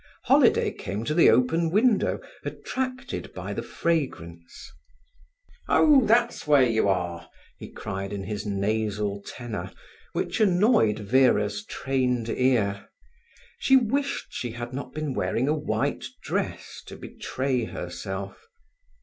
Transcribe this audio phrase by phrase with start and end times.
[0.23, 4.71] Holiday came to the open window, attracted by the fragrance.
[5.67, 6.01] "Ho!
[6.07, 9.69] that's where you are!" he cried in his nasal tenor,
[10.13, 12.89] which annoyed Vera's trained ear.
[13.59, 18.47] She wished she had not been wearing a white dress to betray herself.